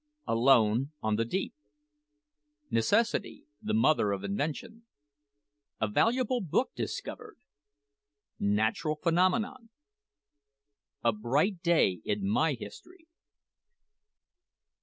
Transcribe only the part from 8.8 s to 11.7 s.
PHENOMENON A BRIGHT